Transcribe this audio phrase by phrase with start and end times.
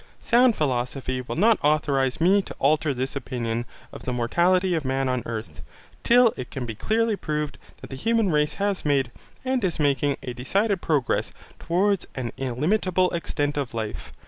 [0.19, 5.07] Sound philosophy will not authorize me to alter this opinion of the mortality of man
[5.07, 5.61] on earth,
[6.03, 9.11] till it can be clearly proved that the human race has made,
[9.45, 14.11] and is making, a decided progress towards an illimitable extent of life.